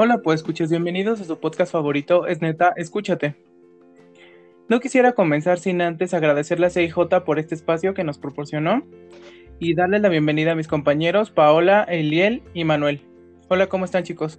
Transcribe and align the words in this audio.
Hola, 0.00 0.18
pues 0.22 0.42
escuches, 0.42 0.70
bienvenidos 0.70 1.20
a 1.20 1.24
su 1.24 1.40
podcast 1.40 1.72
favorito, 1.72 2.28
es 2.28 2.40
neta, 2.40 2.72
escúchate. 2.76 3.34
No 4.68 4.78
quisiera 4.78 5.10
comenzar 5.10 5.58
sin 5.58 5.82
antes 5.82 6.14
agradecerle 6.14 6.66
a 6.66 6.70
CIJ 6.70 7.24
por 7.26 7.40
este 7.40 7.56
espacio 7.56 7.94
que 7.94 8.04
nos 8.04 8.16
proporcionó 8.16 8.84
y 9.58 9.74
darle 9.74 9.98
la 9.98 10.08
bienvenida 10.08 10.52
a 10.52 10.54
mis 10.54 10.68
compañeros 10.68 11.32
Paola, 11.32 11.82
Eliel 11.82 12.44
y 12.54 12.62
Manuel. 12.62 13.04
Hola, 13.48 13.66
¿cómo 13.68 13.86
están 13.86 14.04
chicos? 14.04 14.38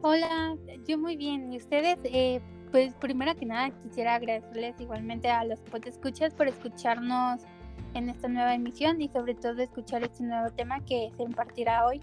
Hola, 0.00 0.56
yo 0.88 0.98
muy 0.98 1.16
bien. 1.16 1.52
¿Y 1.52 1.58
ustedes? 1.58 2.00
Eh, 2.02 2.40
pues 2.72 2.94
primero 2.94 3.36
que 3.36 3.46
nada 3.46 3.70
quisiera 3.84 4.16
agradecerles 4.16 4.80
igualmente 4.80 5.28
a 5.28 5.44
los 5.44 5.60
escuchas 5.86 6.34
por 6.34 6.48
escucharnos 6.48 7.42
en 7.94 8.08
esta 8.08 8.26
nueva 8.26 8.52
emisión 8.52 9.00
y 9.00 9.08
sobre 9.10 9.36
todo 9.36 9.62
escuchar 9.62 10.02
este 10.02 10.24
nuevo 10.24 10.50
tema 10.50 10.84
que 10.84 11.12
se 11.16 11.22
impartirá 11.22 11.86
hoy 11.86 12.00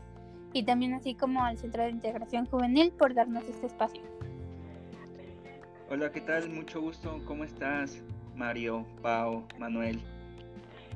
y 0.53 0.63
también 0.63 0.94
así 0.94 1.16
como 1.16 1.44
al 1.44 1.58
Centro 1.58 1.84
de 1.84 1.89
Integración 1.89 2.45
Juvenil 2.45 2.91
por 2.91 3.13
darnos 3.13 3.44
este 3.48 3.67
espacio. 3.67 4.02
Hola, 5.89 6.12
¿qué 6.12 6.22
tal? 6.22 6.49
Mucho 6.49 6.81
gusto. 6.81 7.20
¿Cómo 7.25 7.44
estás? 7.44 8.02
Mario, 8.35 8.85
Pau, 9.02 9.44
Manuel. 9.58 9.99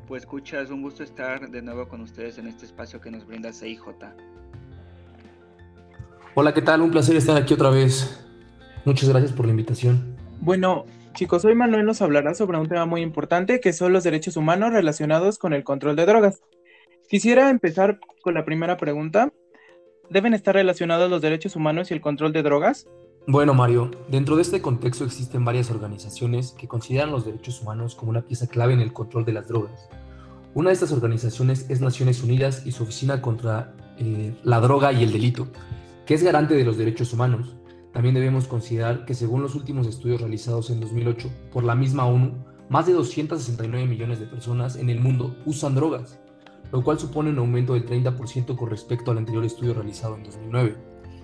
Pues 0.07 0.23
escuchas, 0.23 0.69
un 0.69 0.81
gusto 0.81 1.03
estar 1.03 1.49
de 1.49 1.61
nuevo 1.61 1.87
con 1.87 2.01
ustedes 2.01 2.37
en 2.37 2.47
este 2.47 2.65
espacio 2.65 3.01
que 3.01 3.09
nos 3.09 3.25
brinda 3.25 3.51
CIJ. 3.51 3.81
Hola, 6.35 6.53
¿qué 6.53 6.61
tal? 6.61 6.81
Un 6.81 6.91
placer 6.91 7.15
estar 7.15 7.37
aquí 7.37 7.53
otra 7.53 7.69
vez. 7.69 8.23
Muchas 8.85 9.09
gracias 9.09 9.31
por 9.31 9.45
la 9.45 9.51
invitación. 9.51 10.15
Bueno, 10.41 10.85
chicos, 11.13 11.45
hoy 11.45 11.55
Manuel 11.55 11.85
nos 11.85 12.01
hablará 12.01 12.33
sobre 12.33 12.57
un 12.57 12.67
tema 12.67 12.85
muy 12.85 13.01
importante 13.01 13.59
que 13.59 13.71
son 13.71 13.93
los 13.93 14.03
derechos 14.03 14.35
humanos 14.35 14.73
relacionados 14.73 15.37
con 15.37 15.53
el 15.53 15.63
control 15.63 15.95
de 15.95 16.05
drogas. 16.05 16.41
Quisiera 17.09 17.49
empezar 17.49 17.99
con 18.21 18.33
la 18.33 18.45
primera 18.45 18.77
pregunta. 18.77 19.31
¿Deben 20.13 20.35
estar 20.35 20.53
relacionados 20.53 21.09
los 21.09 21.23
derechos 21.23 21.55
humanos 21.55 21.89
y 21.89 21.95
el 21.95 21.99
control 21.99 22.33
de 22.33 22.43
drogas? 22.43 22.85
Bueno, 23.25 23.55
Mario, 23.55 23.89
dentro 24.09 24.35
de 24.35 24.43
este 24.43 24.61
contexto 24.61 25.05
existen 25.05 25.43
varias 25.43 25.71
organizaciones 25.71 26.51
que 26.51 26.67
consideran 26.67 27.09
los 27.09 27.25
derechos 27.25 27.63
humanos 27.63 27.95
como 27.95 28.11
una 28.11 28.21
pieza 28.21 28.45
clave 28.45 28.73
en 28.73 28.79
el 28.79 28.93
control 28.93 29.25
de 29.25 29.33
las 29.33 29.47
drogas. 29.47 29.89
Una 30.53 30.69
de 30.69 30.75
estas 30.75 30.91
organizaciones 30.91 31.67
es 31.67 31.81
Naciones 31.81 32.21
Unidas 32.21 32.63
y 32.63 32.73
su 32.73 32.83
Oficina 32.83 33.23
contra 33.23 33.73
eh, 33.97 34.35
la 34.43 34.59
Droga 34.59 34.93
y 34.93 35.01
el 35.01 35.11
Delito, 35.11 35.47
que 36.05 36.13
es 36.13 36.21
garante 36.21 36.53
de 36.53 36.63
los 36.63 36.77
derechos 36.77 37.11
humanos. 37.11 37.55
También 37.91 38.13
debemos 38.13 38.45
considerar 38.45 39.05
que 39.05 39.15
según 39.15 39.41
los 39.41 39.55
últimos 39.55 39.87
estudios 39.87 40.21
realizados 40.21 40.69
en 40.69 40.79
2008 40.79 41.27
por 41.51 41.63
la 41.63 41.73
misma 41.73 42.05
ONU, 42.05 42.35
más 42.69 42.85
de 42.85 42.93
269 42.93 43.87
millones 43.87 44.19
de 44.19 44.27
personas 44.27 44.75
en 44.75 44.91
el 44.91 44.99
mundo 44.99 45.35
usan 45.47 45.73
drogas, 45.73 46.19
lo 46.73 46.83
cual 46.83 46.99
supone 46.99 47.29
un 47.29 47.37
aumento 47.37 47.75
del 47.75 47.85
30% 47.85 48.55
con 48.55 48.67
respecto 48.67 49.11
al 49.11 49.19
anterior 49.19 49.45
estudio 49.45 49.75
realizado 49.75 50.15
en 50.15 50.23
2009. 50.23 50.75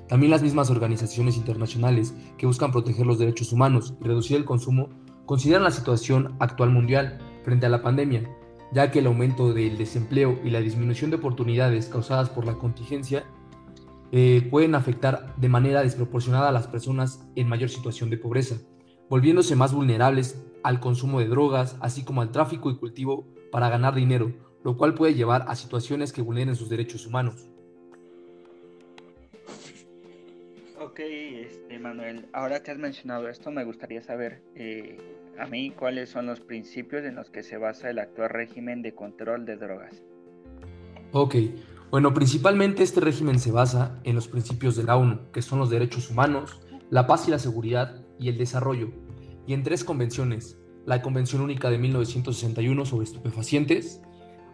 También 0.07 0.29
las 0.29 0.43
mismas 0.43 0.69
organizaciones 0.69 1.37
internacionales 1.37 2.13
que 2.37 2.45
buscan 2.45 2.71
proteger 2.71 3.07
los 3.07 3.17
derechos 3.17 3.51
humanos 3.51 3.95
y 3.99 4.03
reducir 4.03 4.37
el 4.37 4.45
consumo 4.45 4.89
consideran 5.25 5.63
la 5.63 5.71
situación 5.71 6.35
actual 6.39 6.69
mundial 6.69 7.17
frente 7.43 7.65
a 7.65 7.69
la 7.69 7.81
pandemia, 7.81 8.29
ya 8.73 8.91
que 8.91 8.99
el 8.99 9.07
aumento 9.07 9.51
del 9.51 9.75
desempleo 9.79 10.39
y 10.43 10.51
la 10.51 10.59
disminución 10.59 11.09
de 11.09 11.17
oportunidades 11.17 11.87
causadas 11.87 12.29
por 12.29 12.45
la 12.45 12.53
contingencia 12.53 13.23
eh, 14.11 14.47
pueden 14.51 14.75
afectar 14.75 15.33
de 15.35 15.49
manera 15.49 15.81
desproporcionada 15.81 16.49
a 16.49 16.51
las 16.53 16.67
personas 16.67 17.27
en 17.35 17.49
mayor 17.49 17.69
situación 17.69 18.11
de 18.11 18.17
pobreza, 18.17 18.57
volviéndose 19.09 19.55
más 19.55 19.73
vulnerables 19.73 20.43
al 20.63 20.79
consumo 20.79 21.19
de 21.19 21.27
drogas, 21.27 21.75
así 21.79 22.03
como 22.03 22.21
al 22.21 22.31
tráfico 22.31 22.69
y 22.69 22.77
cultivo 22.77 23.27
para 23.51 23.69
ganar 23.69 23.95
dinero, 23.95 24.31
lo 24.63 24.77
cual 24.77 24.93
puede 24.93 25.13
llevar 25.13 25.45
a 25.47 25.55
situaciones 25.55 26.11
que 26.11 26.21
vulneren 26.21 26.55
sus 26.55 26.69
derechos 26.69 27.05
humanos. 27.05 27.47
Ok, 30.79 30.99
este, 30.99 31.79
Manuel, 31.79 32.25
ahora 32.33 32.61
que 32.61 32.71
has 32.71 32.77
mencionado 32.77 33.29
esto, 33.29 33.51
me 33.51 33.63
gustaría 33.63 34.01
saber 34.01 34.41
eh, 34.55 34.97
a 35.37 35.45
mí 35.47 35.71
cuáles 35.71 36.09
son 36.09 36.25
los 36.25 36.39
principios 36.39 37.05
en 37.05 37.15
los 37.15 37.29
que 37.29 37.43
se 37.43 37.57
basa 37.57 37.89
el 37.89 37.99
actual 37.99 38.29
régimen 38.29 38.81
de 38.81 38.93
control 38.93 39.45
de 39.45 39.55
drogas. 39.55 40.01
Ok, 41.11 41.35
bueno, 41.91 42.13
principalmente 42.13 42.83
este 42.83 42.99
régimen 42.99 43.39
se 43.39 43.51
basa 43.51 43.99
en 44.03 44.15
los 44.15 44.27
principios 44.27 44.75
de 44.75 44.83
la 44.83 44.95
ONU, 44.95 45.31
que 45.31 45.41
son 45.41 45.59
los 45.59 45.69
derechos 45.69 46.09
humanos, 46.09 46.61
la 46.89 47.07
paz 47.07 47.27
y 47.27 47.31
la 47.31 47.39
seguridad 47.39 48.05
y 48.19 48.29
el 48.29 48.37
desarrollo, 48.37 48.91
y 49.47 49.53
en 49.53 49.63
tres 49.63 49.83
convenciones, 49.83 50.57
la 50.85 51.01
Convención 51.01 51.41
Única 51.41 51.69
de 51.69 51.77
1961 51.77 52.85
sobre 52.85 53.05
estupefacientes, 53.05 54.01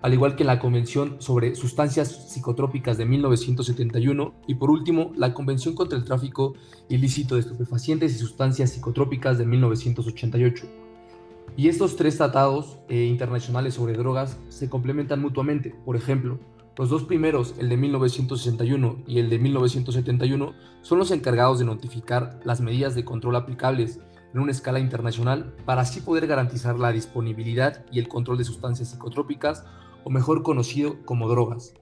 al 0.02 0.14
igual 0.14 0.36
que 0.36 0.44
la 0.44 0.60
Convención 0.60 1.18
sobre 1.20 1.56
Sustancias 1.56 2.32
Psicotrópicas 2.32 2.98
de 2.98 3.06
1971 3.06 4.34
y 4.48 4.56
por 4.56 4.70
último 4.70 5.12
la 5.16 5.34
Convención 5.34 5.76
contra 5.76 5.98
el 5.98 6.06
Tráfico 6.06 6.54
Ilícito 6.90 7.36
de 7.36 7.42
Estupefacientes 7.42 8.14
y 8.14 8.18
Sustancias 8.18 8.72
Psicotrópicas 8.72 9.38
de 9.38 9.46
1988. 9.46 10.68
Y 11.58 11.70
estos 11.70 11.96
tres 11.96 12.18
tratados 12.18 12.80
eh, 12.90 13.06
internacionales 13.06 13.76
sobre 13.76 13.94
drogas 13.94 14.38
se 14.50 14.70
complementan 14.70 15.22
mutuamente. 15.22 15.74
Por 15.86 15.96
ejemplo, 15.96 16.40
los 16.78 16.90
dos 16.90 17.04
primeros, 17.04 17.56
el 17.58 17.70
de 17.70 17.78
1961 17.78 19.04
y 19.08 19.20
el 19.20 19.30
de 19.30 19.40
1971, 19.40 20.54
son 20.82 20.98
los 21.00 21.12
encargados 21.12 21.60
de 21.60 21.66
notificar 21.66 22.42
las 22.44 22.60
medidas 22.60 22.96
de 22.96 23.06
control 23.06 23.38
aplicables 23.38 24.02
en 24.34 24.42
una 24.42 24.52
escala 24.52 24.80
internacional 24.80 25.56
para 25.64 25.82
así 25.82 26.02
poder 26.02 26.28
garantizar 26.28 26.78
la 26.78 26.92
disponibilidad 26.92 27.86
y 27.90 28.00
el 28.00 28.10
control 28.10 28.38
de 28.38 28.44
sustancias 28.44 28.90
psicotrópicas, 28.90 29.64
o 30.06 30.12
mejor 30.12 30.44
conocido 30.44 31.04
como 31.04 31.28
drogas, 31.28 31.74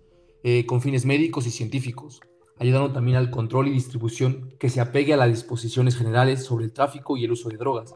eh, 0.43 0.65
con 0.65 0.81
fines 0.81 1.05
médicos 1.05 1.45
y 1.45 1.51
científicos, 1.51 2.21
ayudando 2.57 2.93
también 2.93 3.17
al 3.17 3.29
control 3.29 3.67
y 3.67 3.71
distribución 3.71 4.55
que 4.57 4.69
se 4.69 4.79
apegue 4.79 5.13
a 5.13 5.17
las 5.17 5.27
disposiciones 5.27 5.97
generales 5.97 6.43
sobre 6.43 6.65
el 6.65 6.71
tráfico 6.71 7.17
y 7.17 7.25
el 7.25 7.33
uso 7.33 7.49
de 7.49 7.57
drogas. 7.57 7.95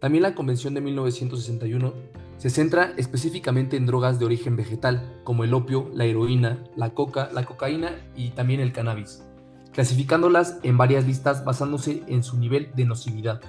También 0.00 0.22
la 0.22 0.34
Convención 0.34 0.74
de 0.74 0.80
1961 0.80 1.94
se 2.36 2.50
centra 2.50 2.94
específicamente 2.96 3.76
en 3.76 3.86
drogas 3.86 4.18
de 4.18 4.24
origen 4.24 4.56
vegetal, 4.56 5.20
como 5.24 5.44
el 5.44 5.54
opio, 5.54 5.88
la 5.94 6.04
heroína, 6.04 6.64
la 6.74 6.92
coca, 6.94 7.30
la 7.32 7.44
cocaína 7.44 8.10
y 8.16 8.30
también 8.30 8.60
el 8.60 8.72
cannabis, 8.72 9.22
clasificándolas 9.72 10.58
en 10.64 10.78
varias 10.78 11.06
listas 11.06 11.44
basándose 11.44 12.02
en 12.08 12.24
su 12.24 12.38
nivel 12.38 12.70
de 12.74 12.86
nocividad. 12.86 13.40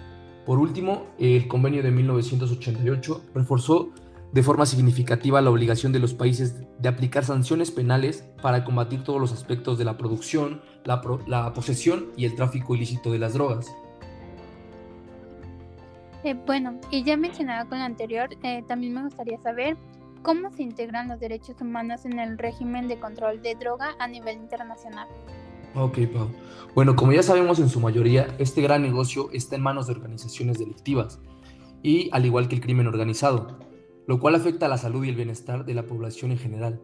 Por 0.45 0.59
último, 0.59 1.07
el 1.17 1.47
convenio 1.47 1.81
de 1.81 1.91
1988 1.91 3.21
reforzó 3.33 3.91
de 4.31 4.43
forma 4.43 4.65
significativa 4.65 5.41
la 5.41 5.49
obligación 5.49 5.91
de 5.91 5.99
los 5.99 6.13
países 6.13 6.55
de 6.79 6.89
aplicar 6.89 7.25
sanciones 7.25 7.71
penales 7.71 8.25
para 8.41 8.63
combatir 8.63 9.03
todos 9.03 9.19
los 9.19 9.31
aspectos 9.31 9.77
de 9.77 9.85
la 9.85 9.97
producción, 9.97 10.61
la, 10.85 11.01
la 11.27 11.53
posesión 11.53 12.07
y 12.15 12.25
el 12.25 12.35
tráfico 12.35 12.75
ilícito 12.75 13.11
de 13.11 13.19
las 13.19 13.33
drogas. 13.33 13.71
Eh, 16.23 16.35
bueno, 16.45 16.79
y 16.91 17.03
ya 17.03 17.17
mencionado 17.17 17.67
con 17.67 17.79
lo 17.79 17.85
anterior, 17.85 18.29
eh, 18.43 18.63
también 18.67 18.93
me 18.93 19.03
gustaría 19.03 19.39
saber 19.41 19.75
cómo 20.21 20.51
se 20.51 20.63
integran 20.63 21.07
los 21.07 21.19
derechos 21.19 21.55
humanos 21.59 22.05
en 22.05 22.19
el 22.19 22.37
régimen 22.37 22.87
de 22.87 22.99
control 22.99 23.41
de 23.41 23.55
droga 23.55 23.95
a 23.99 24.07
nivel 24.07 24.37
internacional. 24.37 25.07
Ok, 25.73 25.99
Pau. 26.13 26.29
Bueno, 26.75 26.95
como 26.95 27.11
ya 27.11 27.23
sabemos 27.23 27.59
en 27.59 27.69
su 27.69 27.79
mayoría, 27.79 28.27
este 28.37 28.61
gran 28.61 28.83
negocio 28.83 29.29
está 29.33 29.55
en 29.55 29.63
manos 29.63 29.87
de 29.87 29.93
organizaciones 29.93 30.59
delictivas 30.59 31.19
y 31.81 32.09
al 32.11 32.25
igual 32.25 32.47
que 32.47 32.55
el 32.55 32.61
crimen 32.61 32.87
organizado, 32.87 33.57
lo 34.11 34.19
cual 34.19 34.35
afecta 34.35 34.65
a 34.65 34.69
la 34.69 34.77
salud 34.77 35.05
y 35.05 35.07
el 35.07 35.15
bienestar 35.15 35.63
de 35.63 35.73
la 35.73 35.85
población 35.85 36.31
en 36.31 36.37
general, 36.37 36.81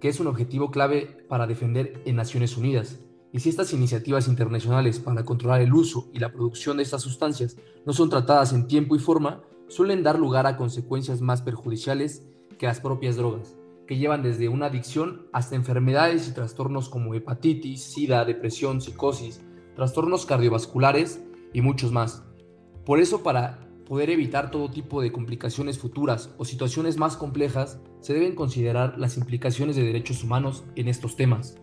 que 0.00 0.08
es 0.08 0.20
un 0.20 0.26
objetivo 0.26 0.70
clave 0.70 1.26
para 1.28 1.46
defender 1.46 2.00
en 2.06 2.16
Naciones 2.16 2.56
Unidas. 2.56 2.98
Y 3.30 3.40
si 3.40 3.50
estas 3.50 3.74
iniciativas 3.74 4.26
internacionales 4.26 4.98
para 4.98 5.22
controlar 5.22 5.60
el 5.60 5.74
uso 5.74 6.08
y 6.14 6.18
la 6.18 6.32
producción 6.32 6.78
de 6.78 6.82
estas 6.82 7.02
sustancias 7.02 7.58
no 7.84 7.92
son 7.92 8.08
tratadas 8.08 8.54
en 8.54 8.68
tiempo 8.68 8.96
y 8.96 9.00
forma, 9.00 9.42
suelen 9.68 10.02
dar 10.02 10.18
lugar 10.18 10.46
a 10.46 10.56
consecuencias 10.56 11.20
más 11.20 11.42
perjudiciales 11.42 12.26
que 12.58 12.64
las 12.64 12.80
propias 12.80 13.16
drogas, 13.16 13.54
que 13.86 13.98
llevan 13.98 14.22
desde 14.22 14.48
una 14.48 14.64
adicción 14.64 15.26
hasta 15.34 15.56
enfermedades 15.56 16.26
y 16.26 16.32
trastornos 16.32 16.88
como 16.88 17.12
hepatitis, 17.12 17.82
sida, 17.82 18.24
depresión, 18.24 18.80
psicosis, 18.80 19.42
trastornos 19.76 20.24
cardiovasculares 20.24 21.22
y 21.52 21.60
muchos 21.60 21.92
más. 21.92 22.24
Por 22.86 22.98
eso, 22.98 23.22
para 23.22 23.58
poder 23.92 24.08
evitar 24.08 24.50
todo 24.50 24.70
tipo 24.70 25.02
de 25.02 25.12
complicaciones 25.12 25.78
futuras 25.78 26.30
o 26.38 26.46
situaciones 26.46 26.96
más 26.96 27.14
complejas, 27.18 27.78
se 28.00 28.14
deben 28.14 28.34
considerar 28.34 28.94
las 28.96 29.18
implicaciones 29.18 29.76
de 29.76 29.82
derechos 29.82 30.24
humanos 30.24 30.64
en 30.76 30.88
estos 30.88 31.14
temas. 31.14 31.58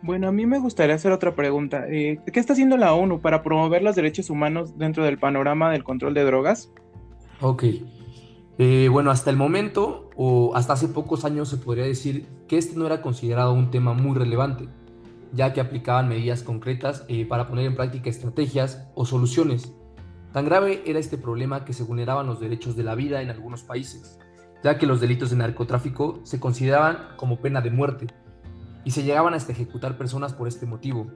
Bueno, 0.00 0.28
a 0.28 0.30
mí 0.30 0.46
me 0.46 0.60
gustaría 0.60 0.94
hacer 0.94 1.10
otra 1.10 1.34
pregunta. 1.34 1.88
Eh, 1.88 2.20
¿Qué 2.32 2.38
está 2.38 2.52
haciendo 2.52 2.76
la 2.76 2.94
ONU 2.94 3.20
para 3.20 3.42
promover 3.42 3.82
los 3.82 3.96
derechos 3.96 4.30
humanos 4.30 4.78
dentro 4.78 5.02
del 5.02 5.18
panorama 5.18 5.72
del 5.72 5.82
control 5.82 6.14
de 6.14 6.22
drogas? 6.22 6.70
Ok. 7.40 7.64
Eh, 8.58 8.88
bueno, 8.88 9.10
hasta 9.10 9.30
el 9.30 9.36
momento, 9.36 10.10
o 10.14 10.54
hasta 10.54 10.74
hace 10.74 10.86
pocos 10.86 11.24
años, 11.24 11.48
se 11.48 11.56
podría 11.56 11.84
decir 11.84 12.28
que 12.46 12.58
este 12.58 12.78
no 12.78 12.86
era 12.86 13.02
considerado 13.02 13.54
un 13.54 13.72
tema 13.72 13.92
muy 13.92 14.16
relevante, 14.16 14.68
ya 15.32 15.52
que 15.52 15.60
aplicaban 15.60 16.08
medidas 16.08 16.44
concretas 16.44 17.04
eh, 17.08 17.26
para 17.26 17.48
poner 17.48 17.66
en 17.66 17.74
práctica 17.74 18.08
estrategias 18.08 18.86
o 18.94 19.04
soluciones. 19.04 19.74
Tan 20.32 20.44
grave 20.44 20.82
era 20.86 20.98
este 20.98 21.18
problema 21.18 21.64
que 21.64 21.72
se 21.72 21.84
vulneraban 21.84 22.26
los 22.26 22.40
derechos 22.40 22.76
de 22.76 22.84
la 22.84 22.94
vida 22.94 23.22
en 23.22 23.30
algunos 23.30 23.62
países, 23.62 24.18
ya 24.62 24.78
que 24.78 24.86
los 24.86 25.00
delitos 25.00 25.30
de 25.30 25.36
narcotráfico 25.36 26.20
se 26.24 26.38
consideraban 26.38 27.16
como 27.16 27.40
pena 27.40 27.60
de 27.60 27.70
muerte 27.70 28.06
y 28.84 28.90
se 28.90 29.02
llegaban 29.02 29.34
hasta 29.34 29.52
ejecutar 29.52 29.96
personas 29.96 30.34
por 30.34 30.48
este 30.48 30.66
motivo. 30.66 31.06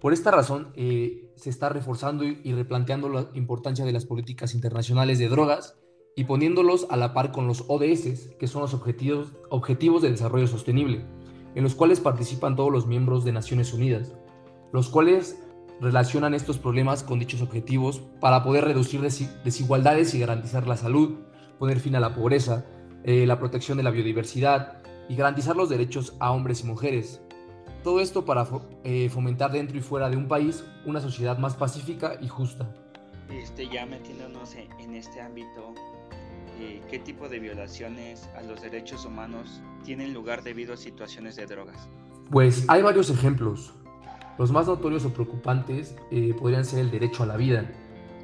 Por 0.00 0.12
esta 0.12 0.30
razón, 0.30 0.72
eh, 0.74 1.30
se 1.36 1.50
está 1.50 1.68
reforzando 1.68 2.24
y 2.24 2.52
replanteando 2.54 3.08
la 3.08 3.28
importancia 3.34 3.84
de 3.84 3.92
las 3.92 4.06
políticas 4.06 4.54
internacionales 4.54 5.18
de 5.18 5.28
drogas 5.28 5.76
y 6.16 6.24
poniéndolos 6.24 6.86
a 6.90 6.96
la 6.96 7.14
par 7.14 7.32
con 7.32 7.46
los 7.46 7.64
ODS, 7.68 8.34
que 8.38 8.46
son 8.46 8.62
los 8.62 8.74
Objetivos, 8.74 9.32
Objetivos 9.48 10.02
de 10.02 10.10
Desarrollo 10.10 10.46
Sostenible, 10.46 11.04
en 11.54 11.62
los 11.62 11.74
cuales 11.74 12.00
participan 12.00 12.56
todos 12.56 12.72
los 12.72 12.86
miembros 12.86 13.24
de 13.24 13.32
Naciones 13.32 13.72
Unidas, 13.72 14.12
los 14.72 14.88
cuales 14.88 15.42
relacionan 15.80 16.34
estos 16.34 16.58
problemas 16.58 17.02
con 17.02 17.18
dichos 17.18 17.40
objetivos 17.42 18.00
para 18.20 18.42
poder 18.42 18.64
reducir 18.64 19.00
desigualdades 19.00 20.14
y 20.14 20.20
garantizar 20.20 20.66
la 20.66 20.76
salud, 20.76 21.18
poner 21.58 21.80
fin 21.80 21.96
a 21.96 22.00
la 22.00 22.14
pobreza, 22.14 22.64
eh, 23.04 23.26
la 23.26 23.38
protección 23.38 23.78
de 23.78 23.84
la 23.84 23.90
biodiversidad 23.90 24.82
y 25.08 25.16
garantizar 25.16 25.56
los 25.56 25.68
derechos 25.68 26.14
a 26.20 26.30
hombres 26.32 26.62
y 26.62 26.66
mujeres. 26.66 27.20
Todo 27.82 28.00
esto 28.00 28.24
para 28.24 28.46
eh, 28.84 29.08
fomentar 29.08 29.52
dentro 29.52 29.78
y 29.78 29.80
fuera 29.80 30.10
de 30.10 30.16
un 30.16 30.28
país 30.28 30.64
una 30.84 31.00
sociedad 31.00 31.38
más 31.38 31.56
pacífica 31.56 32.18
y 32.20 32.28
justa. 32.28 32.68
Este, 33.30 33.68
ya 33.68 33.86
metiéndonos 33.86 34.54
en 34.54 34.94
este 34.94 35.20
ámbito, 35.20 35.74
eh, 36.60 36.82
¿qué 36.90 36.98
tipo 36.98 37.28
de 37.28 37.38
violaciones 37.38 38.28
a 38.36 38.42
los 38.42 38.60
derechos 38.60 39.06
humanos 39.06 39.62
tienen 39.82 40.12
lugar 40.12 40.42
debido 40.42 40.74
a 40.74 40.76
situaciones 40.76 41.36
de 41.36 41.46
drogas? 41.46 41.88
Pues 42.30 42.66
hay 42.68 42.82
varios 42.82 43.08
ejemplos. 43.08 43.72
Los 44.38 44.52
más 44.52 44.66
notorios 44.66 45.04
o 45.04 45.12
preocupantes 45.12 45.94
eh, 46.10 46.34
podrían 46.38 46.64
ser 46.64 46.80
el 46.80 46.90
derecho 46.90 47.22
a 47.22 47.26
la 47.26 47.36
vida. 47.36 47.70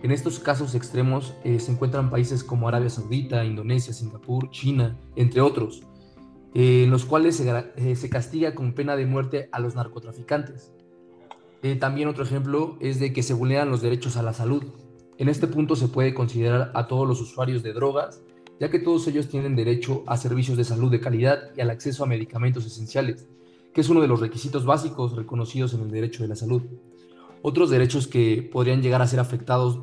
En 0.02 0.10
estos 0.10 0.38
casos 0.38 0.74
extremos 0.74 1.34
eh, 1.44 1.58
se 1.58 1.72
encuentran 1.72 2.10
países 2.10 2.44
como 2.44 2.68
Arabia 2.68 2.90
Saudita, 2.90 3.44
Indonesia, 3.44 3.92
Singapur, 3.92 4.50
China, 4.50 4.96
entre 5.16 5.40
otros, 5.40 5.82
eh, 6.54 6.84
en 6.84 6.90
los 6.90 7.04
cuales 7.04 7.36
se, 7.36 8.10
castiga 8.10 8.54
con 8.54 8.72
pena 8.72 8.96
de 8.96 9.06
muerte 9.06 9.48
a 9.52 9.60
los 9.60 9.74
narcotraficantes. 9.74 10.72
también 11.80 12.08
otro 12.08 12.24
ejemplo 12.24 12.76
es 12.80 13.00
de 13.00 13.12
que 13.12 13.22
se 13.22 13.34
vulneran 13.34 13.70
los 13.70 13.82
derechos 13.82 14.16
a 14.16 14.22
la 14.22 14.32
salud. 14.32 14.62
En 15.18 15.28
este 15.28 15.46
punto 15.46 15.76
se 15.76 15.88
puede 15.88 16.14
considerar 16.14 16.70
a 16.74 16.86
todos 16.86 17.08
los 17.08 17.20
usuarios 17.20 17.62
de 17.62 17.72
drogas, 17.72 18.22
ya 18.60 18.70
que 18.70 18.78
todos 18.78 19.06
ellos 19.08 19.28
tienen 19.28 19.56
derecho 19.56 20.04
a 20.06 20.16
servicios 20.16 20.56
de 20.56 20.64
salud 20.64 20.90
de 20.90 21.00
calidad 21.00 21.50
y 21.56 21.60
al 21.60 21.70
acceso 21.70 22.04
a 22.04 22.06
medicamentos 22.06 22.64
esenciales, 22.64 23.26
que 23.76 23.82
es 23.82 23.90
uno 23.90 24.00
de 24.00 24.08
los 24.08 24.20
requisitos 24.20 24.64
básicos 24.64 25.14
reconocidos 25.14 25.74
en 25.74 25.82
el 25.82 25.90
derecho 25.90 26.22
de 26.22 26.30
la 26.30 26.34
salud. 26.34 26.62
Otros 27.42 27.68
derechos 27.68 28.06
que 28.06 28.48
podrían 28.50 28.80
llegar 28.80 29.02
a 29.02 29.06
ser 29.06 29.20
afectados 29.20 29.80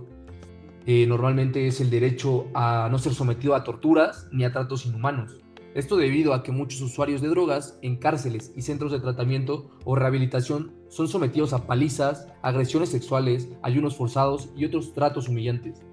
eh, 0.88 1.06
normalmente 1.06 1.68
es 1.68 1.80
el 1.80 1.92
derecho 1.92 2.48
a 2.56 2.88
no 2.90 2.98
ser 2.98 3.14
sometido 3.14 3.54
a 3.54 3.64
torturas 3.64 4.28
ni 4.32 4.46
a 4.46 4.52
tratos 4.52 4.88
inhumanos. 4.88 5.44
Esto 5.76 5.96
debido 5.96 6.34
a 6.34 6.42
que 6.42 6.52
muchos 6.52 6.82
usuarios 6.82 7.22
de 7.22 7.28
drogas 7.28 7.78
en 7.84 7.98
cárceles 7.98 8.52
y 8.56 8.64
centros 8.64 8.92
de 8.92 9.00
tratamiento 9.00 9.70
o 9.86 9.94
rehabilitación 9.94 10.74
son 10.90 11.08
sometidos 11.08 11.54
a 11.54 11.68
palizas, 11.68 12.30
agresiones 12.42 12.90
sexuales, 12.90 13.50
ayunos 13.62 13.96
forzados 13.96 14.50
y 14.58 14.66
otros 14.66 14.96
tratos 14.96 15.30
humillantes. 15.30 15.84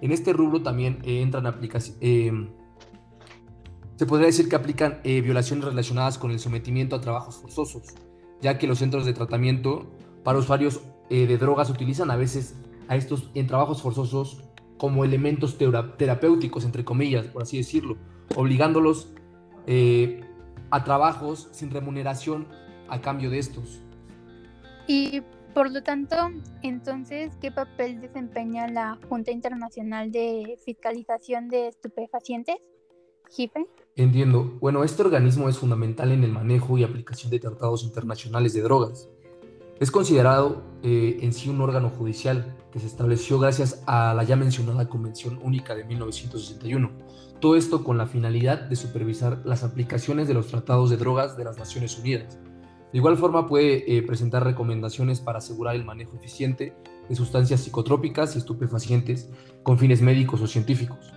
En 0.00 0.10
este 0.10 0.32
rubro 0.32 0.60
también 0.60 0.98
eh, 1.04 1.22
entran 1.22 1.46
aplicaciones 1.46 1.98
eh, 2.00 2.32
se 3.96 4.06
podría 4.06 4.26
decir 4.26 4.48
que 4.48 4.56
aplican 4.56 5.00
eh, 5.04 5.20
violaciones 5.20 5.64
relacionadas 5.64 6.18
con 6.18 6.30
el 6.30 6.38
sometimiento 6.38 6.96
a 6.96 7.00
trabajos 7.00 7.36
forzosos, 7.36 7.82
ya 8.40 8.58
que 8.58 8.66
los 8.66 8.78
centros 8.78 9.06
de 9.06 9.12
tratamiento 9.12 9.86
para 10.24 10.38
usuarios 10.38 10.80
eh, 11.10 11.26
de 11.26 11.38
drogas 11.38 11.70
utilizan 11.70 12.10
a 12.10 12.16
veces 12.16 12.56
a 12.88 12.96
estos 12.96 13.30
en 13.34 13.46
trabajos 13.46 13.82
forzosos 13.82 14.42
como 14.78 15.04
elementos 15.04 15.56
terapéuticos, 15.56 16.64
entre 16.64 16.84
comillas, 16.84 17.26
por 17.26 17.42
así 17.42 17.58
decirlo, 17.58 17.96
obligándolos 18.34 19.12
eh, 19.66 20.20
a 20.70 20.82
trabajos 20.82 21.48
sin 21.52 21.70
remuneración 21.70 22.48
a 22.88 23.00
cambio 23.00 23.30
de 23.30 23.38
estos. 23.38 23.80
Y 24.86 25.22
por 25.54 25.70
lo 25.70 25.82
tanto, 25.82 26.16
entonces, 26.62 27.36
¿qué 27.40 27.52
papel 27.52 28.00
desempeña 28.00 28.66
la 28.66 28.98
Junta 29.08 29.30
Internacional 29.30 30.10
de 30.10 30.58
Fiscalización 30.64 31.48
de 31.48 31.68
Estupefacientes? 31.68 32.56
¿JIFE? 33.30 33.66
Entiendo. 33.96 34.58
Bueno, 34.60 34.82
este 34.82 35.02
organismo 35.02 35.48
es 35.48 35.58
fundamental 35.58 36.10
en 36.10 36.24
el 36.24 36.32
manejo 36.32 36.76
y 36.78 36.84
aplicación 36.84 37.30
de 37.30 37.38
tratados 37.38 37.84
internacionales 37.84 38.52
de 38.52 38.62
drogas. 38.62 39.08
Es 39.78 39.90
considerado 39.90 40.62
eh, 40.82 41.18
en 41.20 41.32
sí 41.32 41.48
un 41.48 41.60
órgano 41.60 41.90
judicial 41.90 42.56
que 42.72 42.80
se 42.80 42.86
estableció 42.86 43.38
gracias 43.38 43.82
a 43.86 44.14
la 44.14 44.24
ya 44.24 44.36
mencionada 44.36 44.88
Convención 44.88 45.38
Única 45.42 45.74
de 45.74 45.84
1961. 45.84 46.90
Todo 47.40 47.56
esto 47.56 47.84
con 47.84 47.98
la 47.98 48.06
finalidad 48.06 48.62
de 48.62 48.76
supervisar 48.76 49.42
las 49.44 49.62
aplicaciones 49.62 50.26
de 50.26 50.34
los 50.34 50.48
tratados 50.48 50.90
de 50.90 50.96
drogas 50.96 51.36
de 51.36 51.44
las 51.44 51.58
Naciones 51.58 51.98
Unidas. 51.98 52.38
De 52.92 52.98
igual 52.98 53.16
forma 53.16 53.46
puede 53.46 53.96
eh, 53.96 54.02
presentar 54.02 54.44
recomendaciones 54.44 55.20
para 55.20 55.38
asegurar 55.38 55.74
el 55.74 55.84
manejo 55.84 56.16
eficiente 56.16 56.72
de 57.08 57.14
sustancias 57.16 57.60
psicotrópicas 57.60 58.34
y 58.34 58.38
estupefacientes 58.38 59.28
con 59.62 59.78
fines 59.78 60.00
médicos 60.00 60.40
o 60.40 60.46
científicos 60.46 61.12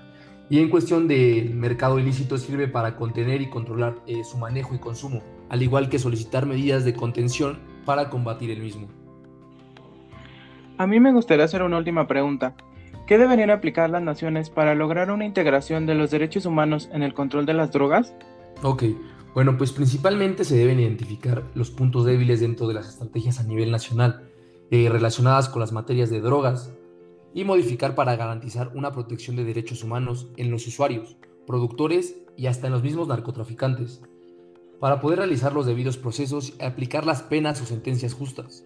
y 0.49 0.59
en 0.59 0.69
cuestión 0.69 1.07
del 1.07 1.53
mercado 1.53 1.99
ilícito 1.99 2.37
sirve 2.37 2.67
para 2.67 2.95
contener 2.95 3.41
y 3.41 3.49
controlar 3.49 3.95
eh, 4.07 4.23
su 4.23 4.37
manejo 4.37 4.75
y 4.75 4.79
consumo, 4.79 5.21
al 5.49 5.61
igual 5.61 5.89
que 5.89 5.99
solicitar 5.99 6.45
medidas 6.45 6.85
de 6.85 6.93
contención 6.93 7.59
para 7.85 8.09
combatir 8.09 8.51
el 8.51 8.61
mismo. 8.61 8.87
A 10.77 10.87
mí 10.87 10.99
me 10.99 11.11
gustaría 11.11 11.45
hacer 11.45 11.63
una 11.63 11.77
última 11.77 12.07
pregunta. 12.07 12.55
¿Qué 13.07 13.17
deberían 13.17 13.49
aplicar 13.49 13.89
las 13.89 14.01
naciones 14.01 14.49
para 14.49 14.75
lograr 14.75 15.09
una 15.11 15.25
integración 15.25 15.85
de 15.85 15.95
los 15.95 16.11
derechos 16.11 16.45
humanos 16.45 16.89
en 16.91 17.03
el 17.03 17.13
control 17.13 17.45
de 17.45 17.53
las 17.53 17.71
drogas? 17.71 18.13
Ok, 18.63 18.83
bueno, 19.33 19.57
pues 19.57 19.71
principalmente 19.71 20.43
se 20.43 20.57
deben 20.57 20.79
identificar 20.79 21.43
los 21.55 21.71
puntos 21.71 22.05
débiles 22.05 22.41
dentro 22.41 22.67
de 22.67 22.73
las 22.73 22.89
estrategias 22.89 23.39
a 23.39 23.43
nivel 23.43 23.71
nacional 23.71 24.29
eh, 24.71 24.89
relacionadas 24.89 25.47
con 25.47 25.61
las 25.61 25.71
materias 25.71 26.09
de 26.09 26.19
drogas, 26.19 26.73
y 27.37 27.43
modificar 27.43 27.93
para 27.93 28.15
garantizar 28.15 28.71
una 28.73 28.91
protección 28.91 29.35
de 29.35 29.43
derechos 29.43 29.83
humanos 29.83 30.27
en 30.37 30.49
los 30.49 30.65
usuarios, 30.65 31.17
productores 31.45 32.15
y 32.35 32.47
hasta 32.47 32.65
en 32.65 32.73
los 32.73 32.81
mismos 32.81 33.07
narcotraficantes, 33.09 34.01
para 34.79 34.99
poder 34.99 35.19
realizar 35.19 35.53
los 35.53 35.67
debidos 35.67 35.97
procesos 35.97 36.55
y 36.59 36.63
aplicar 36.63 37.05
las 37.05 37.21
penas 37.21 37.61
o 37.61 37.65
sentencias 37.67 38.15
justas. 38.15 38.65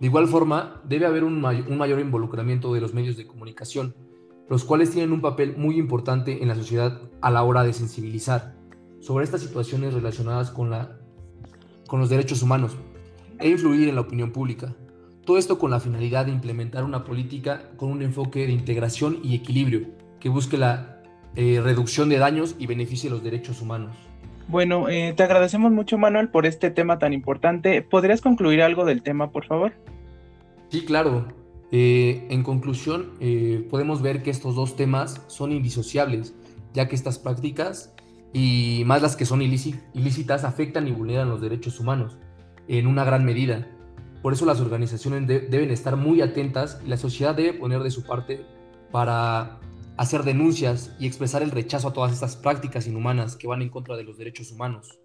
De 0.00 0.08
igual 0.08 0.26
forma, 0.26 0.82
debe 0.88 1.06
haber 1.06 1.22
un, 1.22 1.40
mayor 1.40 2.00
involucramiento 2.00 2.74
de 2.74 2.80
los 2.80 2.94
medios 2.94 3.16
de 3.16 3.28
comunicación, 3.28 3.94
los 4.48 4.64
cuales 4.64 4.90
tienen 4.90 5.12
un 5.12 5.20
papel 5.20 5.56
muy 5.56 5.78
importante 5.78 6.42
en 6.42 6.48
la 6.48 6.56
sociedad 6.56 7.00
a 7.20 7.30
la 7.30 7.44
hora 7.44 7.62
de 7.62 7.72
sensibilizar 7.72 8.56
sobre 8.98 9.24
estas 9.24 9.40
situaciones 9.40 9.94
relacionadas 9.94 10.50
con, 10.50 10.68
los 10.68 12.08
derechos 12.08 12.42
humanos 12.42 12.76
e 13.38 13.50
influir 13.50 13.88
en 13.88 13.94
la 13.94 14.00
opinión 14.00 14.32
pública. 14.32 14.74
Todo 15.24 15.38
esto 15.38 15.58
con 15.58 15.70
la 15.70 15.80
finalidad 15.80 16.26
de 16.26 16.32
implementar 16.32 16.84
una 16.84 17.04
política 17.04 17.62
con 17.76 17.90
un 17.90 18.02
enfoque 18.02 18.46
de 18.46 18.52
integración 18.52 19.20
y 19.22 19.34
equilibrio 19.34 19.86
que 20.20 20.28
busque 20.28 20.58
la 20.58 21.02
eh, 21.34 21.60
reducción 21.62 22.10
de 22.10 22.18
daños 22.18 22.56
y 22.58 22.66
beneficie 22.66 23.08
los 23.08 23.22
derechos 23.22 23.62
humanos. 23.62 23.96
Bueno, 24.48 24.90
eh, 24.90 25.14
te 25.16 25.22
agradecemos 25.22 25.72
mucho 25.72 25.96
Manuel 25.96 26.28
por 26.28 26.44
este 26.44 26.70
tema 26.70 26.98
tan 26.98 27.14
importante. 27.14 27.80
¿Podrías 27.80 28.20
concluir 28.20 28.60
algo 28.60 28.84
del 28.84 29.02
tema, 29.02 29.30
por 29.30 29.46
favor? 29.46 29.72
Sí, 30.68 30.84
claro. 30.84 31.26
Eh, 31.72 32.26
en 32.28 32.42
conclusión, 32.42 33.12
podemos 33.70 34.02
ver 34.02 34.22
que 34.22 34.30
estos 34.30 34.54
dos 34.54 34.76
temas 34.76 35.22
son 35.26 35.50
indisociables, 35.50 36.34
ya 36.74 36.86
que 36.86 36.94
estas 36.94 37.18
prácticas 37.18 37.94
y 38.32 38.82
más 38.84 39.00
las 39.00 39.16
que 39.16 39.24
son 39.24 39.40
ilícitas 39.40 40.44
afectan 40.44 40.86
y 40.86 40.92
vulneran 40.92 41.30
los 41.30 41.40
derechos 41.40 41.80
humanos 41.80 42.18
en 42.68 42.86
una 42.86 43.04
gran 43.04 43.24
medida 43.24 43.66
por 44.24 44.32
eso 44.32 44.46
las 44.46 44.58
organizaciones 44.58 45.26
deben 45.26 45.70
estar 45.70 45.96
muy 45.96 46.22
atentas 46.22 46.80
y 46.82 46.88
la 46.88 46.96
sociedad 46.96 47.34
debe 47.34 47.52
poner 47.52 47.82
de 47.82 47.90
su 47.90 48.04
parte 48.04 48.40
para 48.90 49.58
hacer 49.98 50.22
denuncias 50.22 50.96
y 50.98 51.06
expresar 51.06 51.42
el 51.42 51.50
rechazo 51.50 51.88
a 51.88 51.92
todas 51.92 52.10
estas 52.14 52.34
prácticas 52.34 52.86
inhumanas 52.86 53.36
que 53.36 53.46
van 53.46 53.60
en 53.60 53.68
contra 53.68 53.98
de 53.98 54.02
los 54.02 54.16
derechos 54.16 54.50
humanos. 54.50 54.98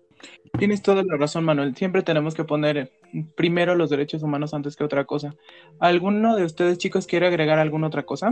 Tienes 0.57 0.81
toda 0.81 1.03
la 1.03 1.17
razón, 1.17 1.43
Manuel. 1.43 1.75
Siempre 1.75 2.01
tenemos 2.01 2.33
que 2.33 2.45
poner 2.45 2.93
primero 3.35 3.75
los 3.75 3.89
derechos 3.89 4.23
humanos 4.23 4.53
antes 4.53 4.77
que 4.77 4.85
otra 4.85 5.03
cosa. 5.03 5.35
¿Alguno 5.81 6.38
de 6.38 6.45
ustedes, 6.45 6.77
chicos, 6.77 7.05
quiere 7.05 7.27
agregar 7.27 7.59
alguna 7.59 7.88
otra 7.88 8.03
cosa? 8.03 8.29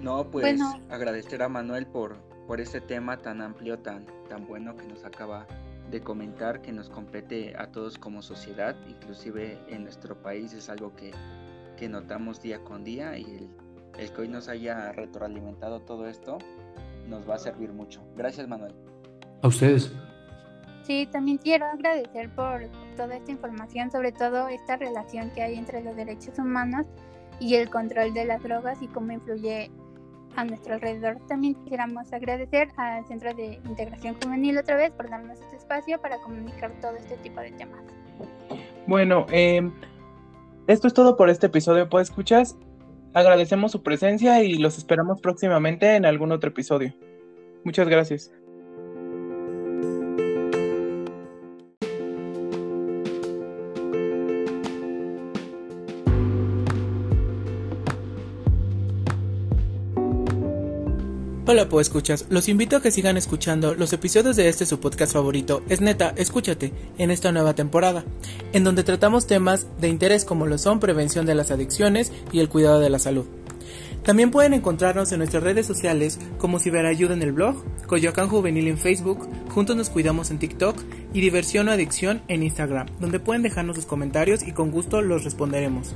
No, 0.00 0.30
pues 0.30 0.60
agradecer 0.88 1.42
a 1.42 1.48
Manuel 1.48 1.88
por, 1.88 2.16
por 2.46 2.60
este 2.60 2.80
tema 2.80 3.16
tan 3.16 3.42
amplio, 3.42 3.80
tan, 3.80 4.06
tan 4.28 4.46
bueno 4.46 4.76
que 4.76 4.86
nos 4.86 5.04
acaba 5.04 5.48
de 5.90 6.00
comentar 6.00 6.60
que 6.60 6.72
nos 6.72 6.90
compete 6.90 7.54
a 7.56 7.70
todos 7.70 7.98
como 7.98 8.22
sociedad, 8.22 8.76
inclusive 8.88 9.58
en 9.68 9.84
nuestro 9.84 10.20
país 10.20 10.52
es 10.52 10.68
algo 10.68 10.92
que, 10.94 11.12
notamos 11.88 12.42
día 12.42 12.58
con 12.64 12.82
día 12.82 13.16
y 13.16 13.24
el, 13.24 13.48
el, 13.98 14.12
que 14.12 14.22
hoy 14.22 14.28
nos 14.28 14.48
haya 14.48 14.90
retroalimentado 14.90 15.80
todo 15.80 16.08
esto 16.08 16.38
nos 17.08 17.28
va 17.28 17.36
a 17.36 17.38
servir 17.38 17.72
mucho. 17.72 18.02
Gracias 18.16 18.46
Manuel. 18.48 18.74
A 19.42 19.48
ustedes. 19.48 19.92
Sí, 20.82 21.08
también 21.10 21.38
quiero 21.38 21.66
agradecer 21.66 22.30
por 22.34 22.62
toda 22.96 23.16
esta 23.16 23.30
información, 23.30 23.90
sobre 23.90 24.12
todo 24.12 24.48
esta 24.48 24.76
relación 24.76 25.30
que 25.34 25.42
hay 25.42 25.56
entre 25.56 25.82
los 25.82 25.94
derechos 25.96 26.38
humanos 26.38 26.86
y 27.40 27.54
el 27.56 27.68
control 27.68 28.14
de 28.14 28.24
las 28.24 28.42
drogas 28.42 28.80
y 28.82 28.88
cómo 28.88 29.12
influye 29.12 29.70
a 30.38 30.44
nuestro 30.44 30.74
alrededor. 30.74 31.18
También 31.26 31.54
quisiéramos 31.54 32.12
agradecer 32.12 32.68
al 32.76 33.04
Centro 33.06 33.34
de 33.34 33.60
Integración 33.66 34.16
Juvenil 34.22 34.56
otra 34.58 34.76
vez 34.76 34.92
por 34.92 35.10
darnos 35.10 35.38
este 35.40 35.56
espacio 35.56 36.00
para 36.00 36.18
comunicar 36.18 36.72
todo 36.80 36.96
este 36.96 37.16
tipo 37.18 37.40
de 37.40 37.50
temas. 37.52 37.80
Bueno, 38.86 39.26
eh, 39.32 39.68
esto 40.68 40.86
es 40.86 40.94
todo 40.94 41.16
por 41.16 41.28
este 41.28 41.46
episodio, 41.46 41.88
pues 41.88 42.08
escuchas. 42.08 42.56
Agradecemos 43.14 43.72
su 43.72 43.82
presencia 43.82 44.42
y 44.42 44.58
los 44.58 44.78
esperamos 44.78 45.20
próximamente 45.20 45.96
en 45.96 46.06
algún 46.06 46.30
otro 46.30 46.50
episodio. 46.50 46.94
Muchas 47.64 47.88
gracias. 47.88 48.30
Hola, 61.50 61.66
pues 61.66 61.86
escuchas. 61.86 62.26
Los 62.28 62.46
invito 62.50 62.76
a 62.76 62.82
que 62.82 62.90
sigan 62.90 63.16
escuchando 63.16 63.74
los 63.74 63.94
episodios 63.94 64.36
de 64.36 64.50
este 64.50 64.66
su 64.66 64.80
podcast 64.80 65.14
favorito, 65.14 65.62
Es 65.70 65.80
Neta, 65.80 66.12
Escúchate, 66.14 66.74
en 66.98 67.10
esta 67.10 67.32
nueva 67.32 67.54
temporada, 67.54 68.04
en 68.52 68.64
donde 68.64 68.84
tratamos 68.84 69.26
temas 69.26 69.66
de 69.80 69.88
interés 69.88 70.26
como 70.26 70.44
lo 70.44 70.58
son 70.58 70.78
prevención 70.78 71.24
de 71.24 71.34
las 71.34 71.50
adicciones 71.50 72.12
y 72.32 72.40
el 72.40 72.50
cuidado 72.50 72.80
de 72.80 72.90
la 72.90 72.98
salud. 72.98 73.24
También 74.02 74.30
pueden 74.30 74.52
encontrarnos 74.52 75.10
en 75.12 75.20
nuestras 75.20 75.42
redes 75.42 75.64
sociales 75.64 76.18
como 76.36 76.58
Ciberayuda 76.58 77.14
en 77.14 77.22
el 77.22 77.32
blog, 77.32 77.64
Coyoacán 77.86 78.28
Juvenil 78.28 78.68
en 78.68 78.76
Facebook, 78.76 79.26
Juntos 79.48 79.74
nos 79.74 79.88
cuidamos 79.88 80.30
en 80.30 80.38
TikTok 80.38 80.76
y 81.14 81.22
Diversión 81.22 81.68
o 81.68 81.72
Adicción 81.72 82.20
en 82.28 82.42
Instagram, 82.42 82.88
donde 83.00 83.20
pueden 83.20 83.42
dejarnos 83.42 83.76
sus 83.76 83.86
comentarios 83.86 84.46
y 84.46 84.52
con 84.52 84.70
gusto 84.70 85.00
los 85.00 85.24
responderemos. 85.24 85.94